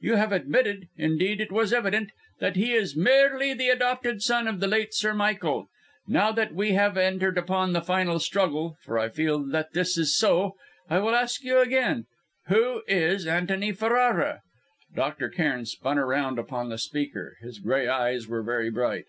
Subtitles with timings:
[0.00, 4.58] You have admitted indeed it was evident that he is merely the adopted son of
[4.58, 5.66] the late Sir Michael.
[6.06, 10.16] Now that we have entered upon the final struggle for I feel that this is
[10.16, 10.56] so
[10.88, 12.06] I will ask you again:
[12.46, 14.40] Who is Antony Ferrara?"
[14.94, 15.28] Dr.
[15.28, 19.08] Cairn spun around upon the speaker; his grey eyes were very bright.